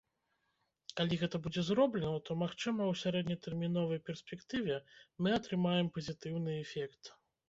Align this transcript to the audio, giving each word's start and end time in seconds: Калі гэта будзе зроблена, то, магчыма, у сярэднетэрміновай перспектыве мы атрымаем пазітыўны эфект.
Калі 0.99 1.17
гэта 1.23 1.39
будзе 1.47 1.61
зроблена, 1.65 2.13
то, 2.29 2.37
магчыма, 2.43 2.87
у 2.93 2.95
сярэднетэрміновай 3.01 3.99
перспектыве 4.07 4.79
мы 5.27 5.35
атрымаем 5.37 5.93
пазітыўны 5.99 6.57
эфект. 6.63 7.11